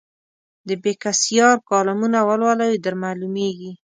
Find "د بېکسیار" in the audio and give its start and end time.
0.67-1.55